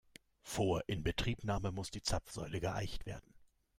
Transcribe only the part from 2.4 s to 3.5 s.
geeicht werden.